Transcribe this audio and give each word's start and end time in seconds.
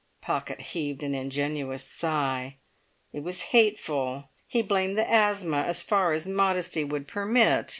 Pocket 0.19 0.61
heaved 0.61 1.03
an 1.03 1.13
ingenuous 1.13 1.83
sigh. 1.83 2.55
It 3.13 3.19
was 3.21 3.41
hateful. 3.53 4.29
He 4.47 4.63
blamed 4.63 4.97
the 4.97 5.07
asthma 5.07 5.57
as 5.57 5.83
far 5.83 6.11
as 6.11 6.27
modesty 6.27 6.83
would 6.83 7.07
permit. 7.07 7.69